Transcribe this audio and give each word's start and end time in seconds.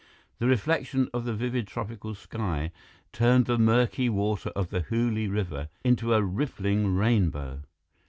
The 0.39 0.47
reflection 0.47 1.09
of 1.13 1.25
the 1.25 1.33
vivid 1.35 1.67
tropical 1.67 2.15
sky 2.15 2.71
turned 3.13 3.45
the 3.45 3.59
murky 3.59 4.09
water 4.09 4.49
of 4.55 4.69
the 4.71 4.81
Hooghly 4.81 5.27
River 5.27 5.69
into 5.83 6.15
a 6.15 6.23
rippling 6.23 6.95
rainbow. 6.95 7.61